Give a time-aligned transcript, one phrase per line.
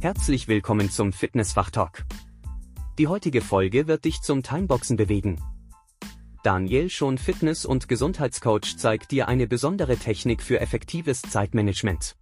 [0.00, 2.04] Herzlich willkommen zum Fitnessfachtalk.
[3.00, 5.40] Die heutige Folge wird dich zum Timeboxen bewegen.
[6.44, 12.14] Daniel, schon Fitness- und Gesundheitscoach, zeigt dir eine besondere Technik für effektives Zeitmanagement.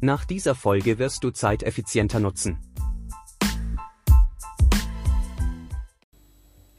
[0.00, 2.58] Nach dieser Folge wirst du Zeit effizienter nutzen.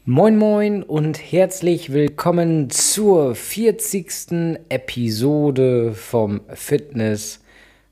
[0.06, 4.60] Moin moin und herzlich willkommen zur 40.
[4.70, 7.42] Episode vom Fitness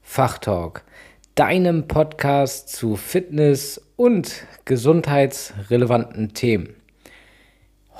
[0.03, 0.85] Fachtalk,
[1.35, 6.75] deinem Podcast zu Fitness und gesundheitsrelevanten Themen.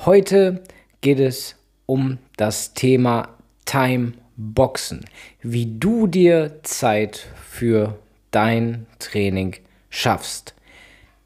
[0.06, 0.62] Heute
[1.02, 1.56] geht es
[1.88, 3.30] um das Thema
[3.66, 5.06] Time Boxen,
[5.42, 7.98] wie du dir Zeit für
[8.30, 9.56] dein Training
[9.90, 10.54] schaffst.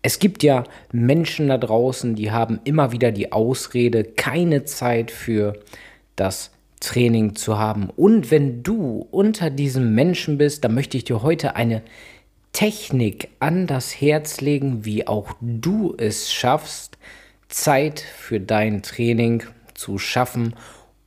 [0.02, 0.64] Es gibt ja
[0.94, 5.60] Menschen da draußen, die haben immer wieder die Ausrede, keine Zeit für
[6.16, 7.90] das Training zu haben.
[7.90, 11.82] Und wenn du unter diesen Menschen bist, dann möchte ich dir heute eine
[12.54, 16.98] Technik an das Herz legen, wie auch du es schaffst,
[17.50, 20.56] Zeit für dein Training zu schaffen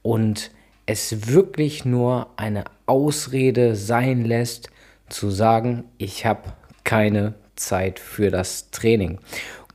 [0.02, 0.50] und
[0.86, 4.70] es wirklich nur eine Ausrede sein lässt,
[5.08, 6.52] zu sagen, ich habe
[6.84, 9.18] keine Zeit für das Training.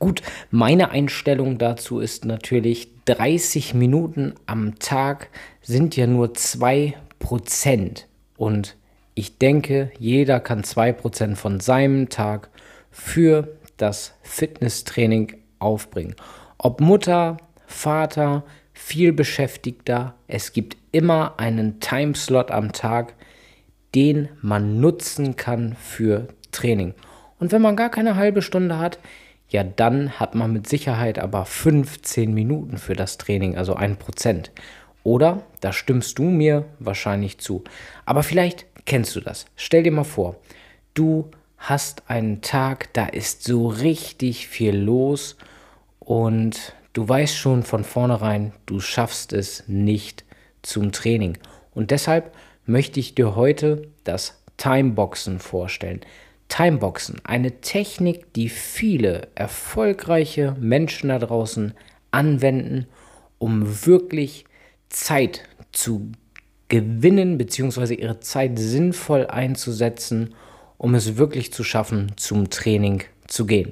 [0.06, 5.30] Gut, meine Einstellung dazu ist natürlich, 30 Minuten am Tag
[5.64, 6.94] sind ja nur 2%
[8.38, 8.76] und
[9.16, 12.52] ich denke, jeder kann 2% von seinem Tag
[12.92, 16.16] für das Fitnesstraining aufbringen.
[16.60, 23.16] Ob Mutter, Vater, viel Beschäftigter, es gibt immer einen Timeslot am Tag,
[23.96, 26.94] den man nutzen kann für Training.
[27.40, 29.00] Und wenn man gar keine halbe Stunde hat,
[29.56, 34.52] ja, dann hat man mit Sicherheit aber 15 Minuten für das Training, also ein Prozent.
[35.06, 37.64] Oder, da stimmst du mir wahrscheinlich zu.
[38.06, 39.46] Aber vielleicht kennst du das.
[39.56, 40.36] Stell dir mal vor,
[40.94, 45.38] du hast einen Tag, da ist so richtig viel los
[46.00, 50.26] und du weißt schon von vornherein, du schaffst es nicht
[50.64, 51.38] zum Training.
[51.74, 52.36] Und deshalb
[52.66, 56.02] möchte ich dir heute das Timeboxen vorstellen.
[56.48, 61.74] Timeboxen, eine Technik, die viele erfolgreiche Menschen da draußen
[62.12, 62.88] anwenden,
[63.40, 64.46] um wirklich
[64.90, 66.12] Zeit zu
[66.70, 67.96] gewinnen bzw.
[67.96, 70.34] ihre Zeit sinnvoll einzusetzen,
[70.78, 73.72] um es wirklich zu schaffen, zum Training zu gehen.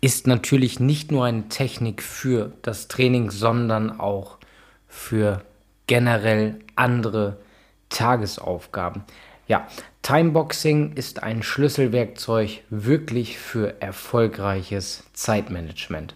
[0.00, 4.38] Ist natürlich nicht nur eine Technik für das Training, sondern auch
[4.88, 5.44] für
[5.86, 7.38] generell andere
[7.90, 9.04] Tagesaufgaben.
[9.46, 9.66] Ja,
[10.02, 16.14] Timeboxing ist ein Schlüsselwerkzeug wirklich für erfolgreiches Zeitmanagement.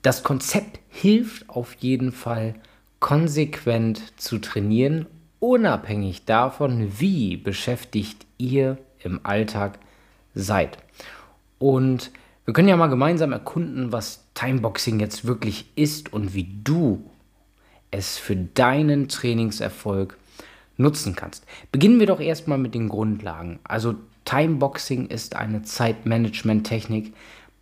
[0.00, 2.54] Das Konzept hilft auf jeden Fall
[2.98, 5.06] konsequent zu trainieren,
[5.38, 9.78] unabhängig davon, wie beschäftigt ihr im Alltag
[10.34, 10.78] seid.
[11.58, 12.10] Und
[12.44, 17.08] wir können ja mal gemeinsam erkunden, was Timeboxing jetzt wirklich ist und wie du
[17.90, 20.16] es für deinen Trainingserfolg
[20.76, 21.44] nutzen kannst.
[21.70, 23.58] Beginnen wir doch erstmal mit den Grundlagen.
[23.64, 23.94] Also
[24.24, 27.12] Timeboxing ist eine Zeitmanagement-Technik,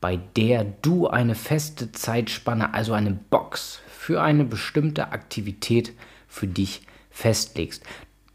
[0.00, 5.92] bei der du eine feste Zeitspanne, also eine Box für eine bestimmte Aktivität
[6.28, 7.82] für dich festlegst.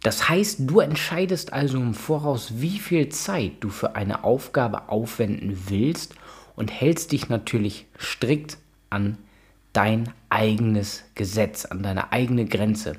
[0.03, 5.63] Das heißt, du entscheidest also im Voraus, wie viel Zeit du für eine Aufgabe aufwenden
[5.67, 6.13] willst
[6.55, 8.57] und hältst dich natürlich strikt
[8.91, 9.17] an
[9.73, 12.97] dein eigenes Gesetz, an deine eigene Grenze.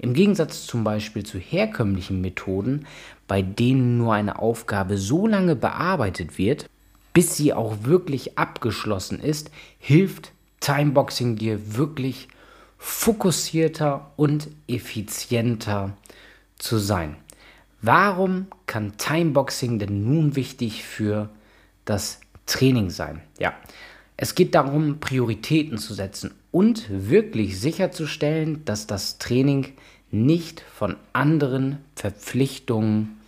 [0.00, 2.86] Im Gegensatz zum Beispiel zu herkömmlichen Methoden,
[3.28, 6.70] bei denen nur eine Aufgabe so lange bearbeitet wird,
[7.12, 12.28] bis sie auch wirklich abgeschlossen ist, hilft Timeboxing dir wirklich
[12.78, 15.94] fokussierter und effizienter
[16.56, 17.16] zu sein.
[17.82, 21.28] Warum kann Timeboxing denn nun wichtig für
[21.84, 23.20] das Training sein?
[23.38, 23.52] Ja,
[24.16, 29.72] es geht darum, Prioritäten zu setzen und wirklich sicherzustellen, dass das Training
[30.10, 33.20] nicht von anderen Verpflichtungen,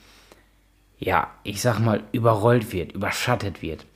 [0.98, 3.86] ja, ich sag mal, überrollt wird, überschattet wird.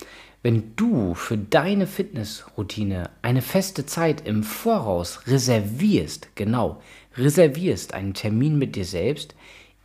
[0.42, 6.80] Wenn du für deine Fitnessroutine eine feste Zeit im Voraus reservierst, genau,
[7.16, 9.34] reservierst einen Termin mit dir selbst,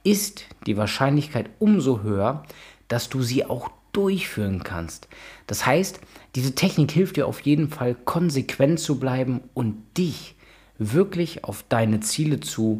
[0.03, 2.43] ist die Wahrscheinlichkeit umso höher,
[2.87, 5.07] dass du sie auch durchführen kannst.
[5.47, 5.99] Das heißt,
[6.35, 10.35] diese Technik hilft dir auf jeden Fall konsequent zu bleiben und dich
[10.77, 12.79] wirklich auf deine Ziele zu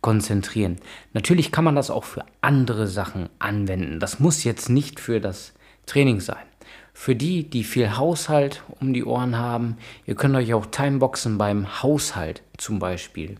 [0.00, 0.76] konzentrieren.
[1.12, 4.00] Natürlich kann man das auch für andere Sachen anwenden.
[4.00, 5.52] Das muss jetzt nicht für das
[5.86, 6.44] Training sein.
[6.92, 9.76] Für die, die viel Haushalt um die Ohren haben,
[10.06, 13.36] ihr könnt euch auch Timeboxen beim Haushalt zum Beispiel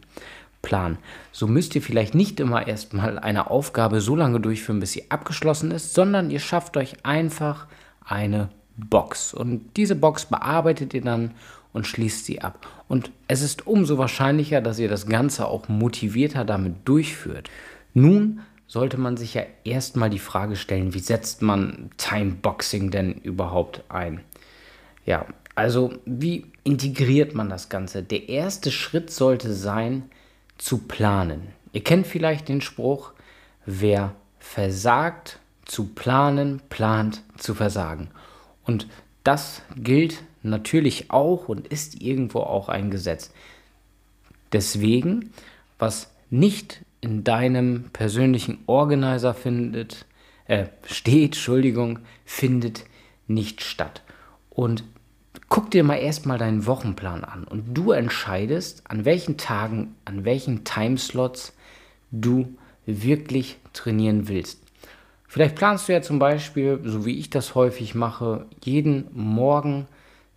[0.62, 0.98] planen.
[1.32, 5.70] So müsst ihr vielleicht nicht immer erstmal eine Aufgabe so lange durchführen, bis sie abgeschlossen
[5.70, 7.66] ist, sondern ihr schafft euch einfach
[8.04, 9.34] eine Box.
[9.34, 11.32] Und diese Box bearbeitet ihr dann
[11.72, 12.66] und schließt sie ab.
[12.88, 17.48] Und es ist umso wahrscheinlicher, dass ihr das Ganze auch motivierter damit durchführt.
[17.94, 23.82] Nun sollte man sich ja erstmal die Frage stellen, wie setzt man Timeboxing denn überhaupt
[23.88, 24.20] ein?
[25.06, 28.02] Ja, also wie integriert man das Ganze?
[28.02, 30.04] Der erste Schritt sollte sein,
[30.60, 31.48] zu planen.
[31.72, 33.12] Ihr kennt vielleicht den Spruch,
[33.64, 38.08] wer versagt zu planen, plant zu versagen.
[38.64, 38.86] Und
[39.24, 43.30] das gilt natürlich auch und ist irgendwo auch ein Gesetz.
[44.52, 45.32] Deswegen,
[45.78, 50.06] was nicht in deinem persönlichen Organizer findet,
[50.46, 52.84] äh, steht, Entschuldigung, findet
[53.28, 54.02] nicht statt.
[54.50, 54.84] Und
[55.50, 60.64] guck dir mal erstmal deinen Wochenplan an und du entscheidest, an welchen Tagen, an welchen
[60.64, 61.52] Timeslots
[62.12, 62.56] du
[62.86, 64.62] wirklich trainieren willst.
[65.26, 69.86] Vielleicht planst du ja zum Beispiel, so wie ich das häufig mache, jeden Morgen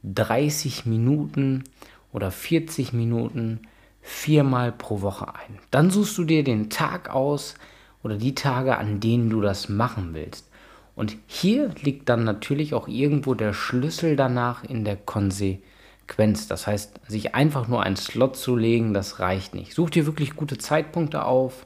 [0.03, 1.63] 30 Minuten
[2.11, 3.61] oder 40 Minuten
[4.01, 5.59] viermal pro Woche ein.
[5.71, 7.55] Dann suchst du dir den Tag aus
[8.03, 10.49] oder die Tage, an denen du das machen willst.
[10.95, 16.47] Und hier liegt dann natürlich auch irgendwo der Schlüssel danach in der Konsequenz.
[16.47, 19.73] Das heißt, sich einfach nur einen Slot zu legen, das reicht nicht.
[19.73, 21.65] Such dir wirklich gute Zeitpunkte auf,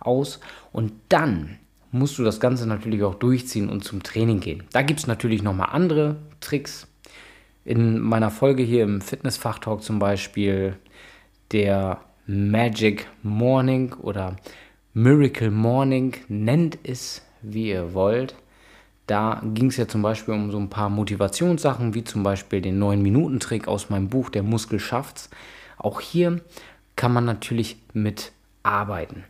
[0.00, 0.40] aus
[0.72, 1.58] und dann
[1.90, 4.64] musst du das Ganze natürlich auch durchziehen und zum Training gehen.
[4.72, 6.88] Da gibt es natürlich nochmal andere Tricks.
[7.64, 10.76] In meiner Folge hier im Fitnessfachtalk zum Beispiel
[11.52, 14.36] der Magic Morning oder
[14.94, 18.34] Miracle Morning, nennt es wie ihr wollt.
[19.06, 22.82] Da ging es ja zum Beispiel um so ein paar Motivationssachen, wie zum Beispiel den
[22.82, 25.28] 9-Minuten-Trick aus meinem Buch Der Muskel schafft's.
[25.76, 26.40] Auch hier
[26.96, 28.32] kann man natürlich mit
[28.62, 29.24] arbeiten.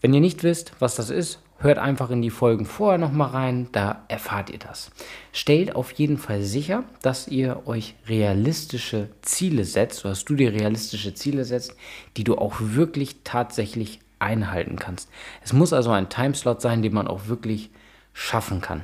[0.00, 3.68] Wenn ihr nicht wisst, was das ist, hört einfach in die Folgen vorher nochmal rein,
[3.72, 4.90] da erfahrt ihr das.
[5.32, 11.14] Stellt auf jeden Fall sicher, dass ihr euch realistische Ziele setzt, dass du dir realistische
[11.14, 11.74] Ziele setzt,
[12.16, 15.10] die du auch wirklich tatsächlich einhalten kannst.
[15.42, 17.70] Es muss also ein Timeslot sein, den man auch wirklich
[18.12, 18.82] schaffen kann.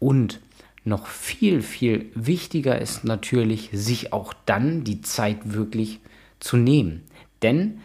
[0.00, 0.40] Und
[0.84, 6.00] noch viel, viel wichtiger ist natürlich, sich auch dann die Zeit wirklich
[6.40, 7.04] zu nehmen.
[7.42, 7.80] Denn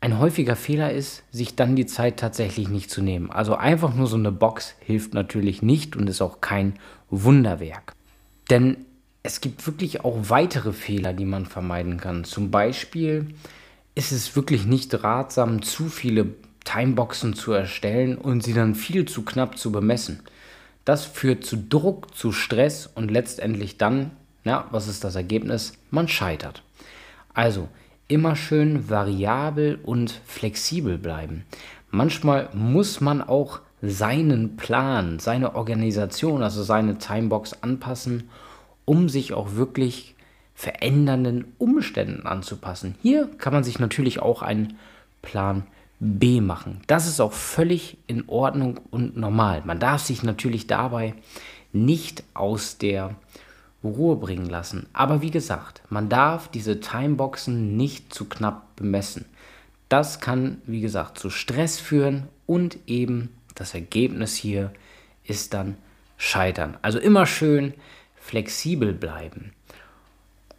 [0.00, 3.30] ein häufiger Fehler ist, sich dann die Zeit tatsächlich nicht zu nehmen.
[3.30, 6.74] Also einfach nur so eine Box hilft natürlich nicht und ist auch kein
[7.10, 7.94] Wunderwerk.
[8.48, 8.86] Denn
[9.24, 12.22] es gibt wirklich auch weitere Fehler, die man vermeiden kann.
[12.22, 13.34] Zum Beispiel
[13.96, 16.28] ist es wirklich nicht ratsam, zu viele
[16.64, 20.20] Timeboxen zu erstellen und sie dann viel zu knapp zu bemessen.
[20.88, 24.12] Das führt zu Druck, zu Stress und letztendlich dann,
[24.44, 25.74] ja, was ist das Ergebnis?
[25.90, 26.62] Man scheitert.
[27.34, 27.68] Also
[28.08, 31.44] immer schön variabel und flexibel bleiben.
[31.90, 38.30] Manchmal muss man auch seinen Plan, seine Organisation, also seine Timebox anpassen,
[38.86, 40.14] um sich auch wirklich
[40.54, 42.94] verändernden Umständen anzupassen.
[43.02, 44.78] Hier kann man sich natürlich auch einen
[45.20, 45.66] Plan
[46.00, 46.80] B machen.
[46.86, 49.62] Das ist auch völlig in Ordnung und normal.
[49.64, 51.14] Man darf sich natürlich dabei
[51.72, 53.16] nicht aus der
[53.82, 54.86] Ruhe bringen lassen.
[54.92, 59.24] Aber wie gesagt, man darf diese Timeboxen nicht zu knapp bemessen.
[59.88, 64.72] Das kann, wie gesagt, zu Stress führen und eben das Ergebnis hier
[65.24, 65.76] ist dann
[66.16, 66.76] Scheitern.
[66.82, 67.74] Also immer schön
[68.16, 69.52] flexibel bleiben.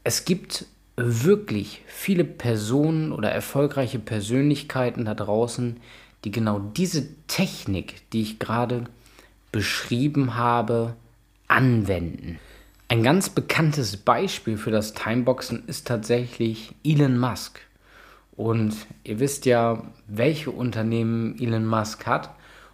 [0.04, 0.66] Es gibt
[1.02, 5.78] wirklich viele Personen oder erfolgreiche Persönlichkeiten da draußen,
[6.26, 8.86] die genau diese Technik, die ich gerade
[9.52, 10.96] beschrieben habe,
[11.48, 12.40] anwenden.
[12.88, 17.60] Ein ganz bekanntes Beispiel für das Timeboxen ist tatsächlich Elon Musk.
[18.36, 22.32] Und ihr wisst ja, welche Unternehmen Elon Musk hat.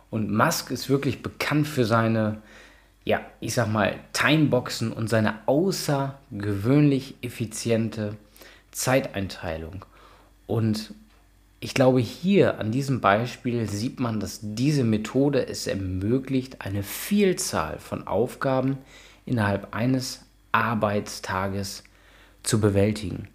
[0.09, 2.41] Und Musk ist wirklich bekannt für seine
[3.05, 8.17] ja, ich sag mal, Timeboxen und seine außergewöhnlich effiziente
[8.71, 9.85] Zeiteinteilung.
[10.47, 10.93] Und
[11.59, 17.77] ich glaube, hier an diesem Beispiel sieht man, dass diese Methode es ermöglicht, eine Vielzahl
[17.79, 18.79] von Aufgaben
[19.25, 20.21] innerhalb eines
[20.51, 21.83] Arbeitstages
[22.41, 23.27] zu bewältigen.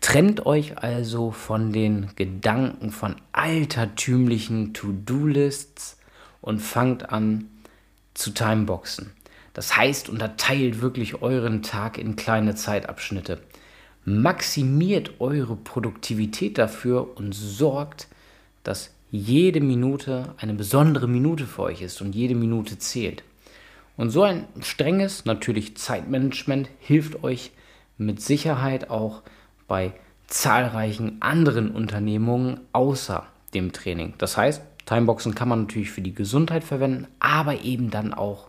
[0.00, 5.98] Trennt euch also von den Gedanken von altertümlichen To-Do-Lists
[6.40, 7.46] und fangt an,
[8.14, 9.12] zu Timeboxen.
[9.52, 13.40] Das heißt, unterteilt wirklich euren Tag in kleine Zeitabschnitte.
[14.04, 18.08] Maximiert eure Produktivität dafür und sorgt,
[18.62, 23.24] dass jede Minute eine besondere Minute für euch ist und jede Minute zählt.
[23.96, 27.50] Und so ein strenges, natürlich Zeitmanagement hilft euch
[27.98, 29.22] mit Sicherheit auch
[29.68, 29.92] bei
[30.26, 34.14] zahlreichen anderen Unternehmungen außer dem Training.
[34.16, 38.48] Das heißt, Timeboxen kann man natürlich für die Gesundheit verwenden, aber eben dann auch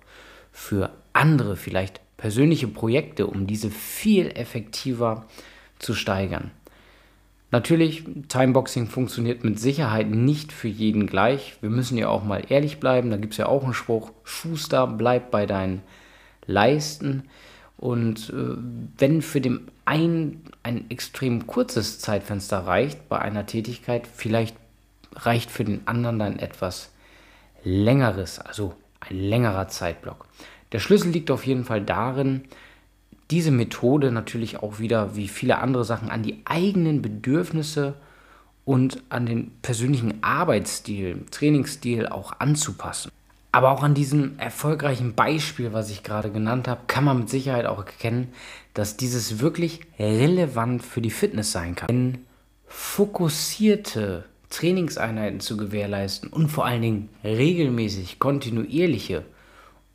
[0.51, 5.27] für andere, vielleicht persönliche Projekte, um diese viel effektiver
[5.77, 6.49] zu steigern.
[7.51, 11.57] Natürlich, Timeboxing funktioniert mit Sicherheit nicht für jeden gleich.
[11.61, 13.11] Wir müssen ja auch mal ehrlich bleiben.
[13.11, 15.83] Da gibt es ja auch einen Spruch, Schuster, bleib bei deinen
[16.47, 17.23] Leisten.
[17.77, 18.55] Und äh,
[18.97, 24.55] wenn für den einen ein extrem kurzes Zeitfenster reicht bei einer Tätigkeit, vielleicht
[25.15, 26.91] reicht für den anderen dann etwas
[27.63, 30.25] längeres, also ein längerer Zeitblock.
[30.71, 32.43] Der Schlüssel liegt auf jeden Fall darin,
[33.29, 37.95] diese Methode natürlich auch wieder wie viele andere Sachen an die eigenen Bedürfnisse
[38.65, 43.11] und an den persönlichen Arbeitsstil, Trainingsstil auch anzupassen.
[43.53, 47.65] Aber auch an diesem erfolgreichen Beispiel, was ich gerade genannt habe, kann man mit Sicherheit
[47.65, 48.29] auch erkennen,
[48.73, 51.87] dass dieses wirklich relevant für die Fitness sein kann.
[51.87, 52.25] Denn
[52.67, 59.25] fokussierte Trainingseinheiten zu gewährleisten und vor allen Dingen regelmäßig, kontinuierliche,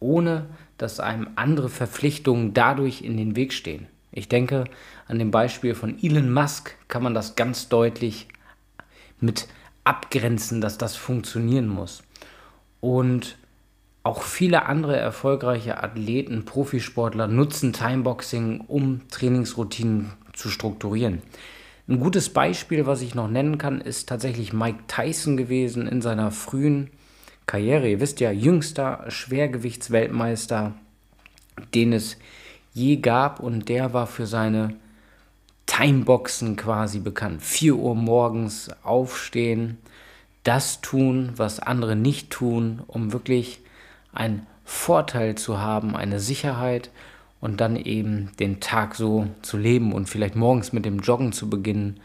[0.00, 0.46] ohne
[0.78, 3.86] dass einem andere Verpflichtungen dadurch in den Weg stehen.
[4.12, 4.64] Ich denke,
[5.06, 8.28] an dem Beispiel von Elon Musk kann man das ganz deutlich
[9.20, 9.46] mit
[9.84, 12.02] abgrenzen, dass das funktionieren muss.
[12.80, 13.36] Und
[14.02, 21.22] auch viele andere erfolgreiche Athleten, Profisportler nutzen Timeboxing, um Trainingsroutinen zu strukturieren.
[21.88, 26.32] Ein gutes Beispiel, was ich noch nennen kann, ist tatsächlich Mike Tyson gewesen in seiner
[26.32, 26.90] frühen
[27.46, 27.88] Karriere.
[27.88, 30.74] Ihr wisst ja, jüngster Schwergewichtsweltmeister,
[31.74, 32.16] den es
[32.74, 34.74] je gab und der war für seine
[35.66, 37.42] Timeboxen quasi bekannt.
[37.42, 39.78] 4 Uhr morgens aufstehen,
[40.42, 43.60] das tun, was andere nicht tun, um wirklich
[44.12, 46.90] einen Vorteil zu haben, eine Sicherheit
[47.40, 51.50] und dann eben den Tag so zu leben und vielleicht morgens mit dem Joggen zu
[51.50, 52.00] beginnen,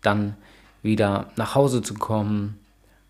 [0.00, 0.36] dann
[0.82, 2.58] wieder nach Hause zu kommen,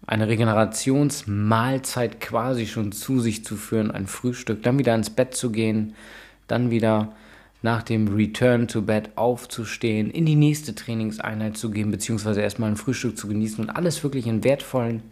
[0.07, 5.51] eine Regenerationsmahlzeit quasi schon zu sich zu führen, ein Frühstück, dann wieder ins Bett zu
[5.51, 5.95] gehen,
[6.49, 7.13] dann wieder
[7.63, 12.77] nach dem Return to Bed aufzustehen, in die nächste Trainingseinheit zu gehen, beziehungsweise erstmal ein
[12.77, 15.03] Frühstück zu genießen und alles wirklich in wertvollen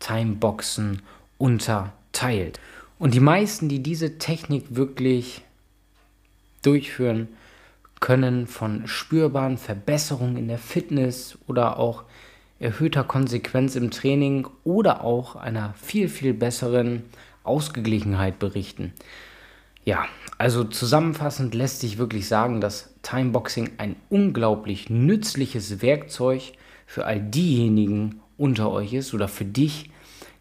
[0.00, 1.02] Timeboxen
[1.38, 2.58] unterteilt.
[2.98, 5.45] Und die meisten, die diese Technik wirklich
[6.66, 7.28] durchführen,
[8.00, 12.04] können von spürbaren Verbesserungen in der Fitness oder auch
[12.58, 17.04] erhöhter Konsequenz im Training oder auch einer viel, viel besseren
[17.44, 18.92] Ausgeglichenheit berichten.
[19.84, 20.06] Ja,
[20.38, 26.52] also zusammenfassend lässt sich wirklich sagen, dass Timeboxing ein unglaublich nützliches Werkzeug
[26.86, 29.90] für all diejenigen unter euch ist oder für dich,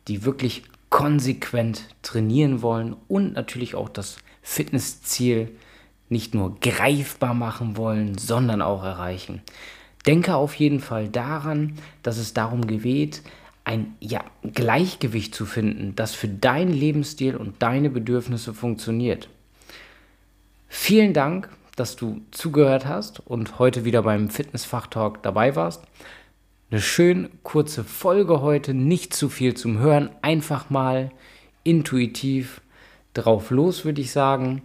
[0.07, 5.49] die wirklich konsequent trainieren wollen und natürlich auch das Fitnessziel
[6.09, 9.41] nicht nur greifbar machen wollen, sondern auch erreichen.
[10.05, 13.23] Denke auf jeden Fall daran, dass es darum geht,
[13.63, 19.27] ein ja, Gleichgewicht zu finden, das für deinen Lebensstil und deine Bedürfnisse funktioniert.
[20.67, 25.83] Vielen Dank, dass du zugehört hast und heute wieder beim Fitnessfachtalk dabei warst.
[26.69, 31.11] Eine schön kurze Folge heute, nicht zu viel zum Hören, einfach mal
[31.63, 32.61] intuitiv
[33.13, 34.61] drauf los, würde ich sagen.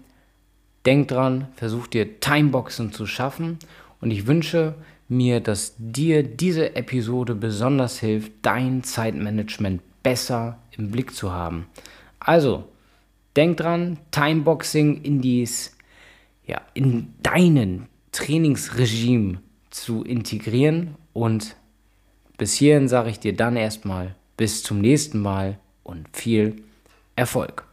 [0.87, 3.59] Denk dran, versuch dir Timeboxen zu schaffen
[4.01, 4.75] und ich wünsche
[5.09, 11.67] mir, dass dir diese Episode besonders hilft, dein Zeitmanagement besser im Blick zu haben.
[12.21, 12.65] Also,
[13.37, 15.77] denk dran, Timeboxing in dies,
[16.47, 21.57] ja, in deinen Trainingsregime zu integrieren und
[22.39, 26.63] bis hierhin sage ich dir dann erstmal bis zum nächsten Mal und viel
[27.15, 27.70] Erfolg.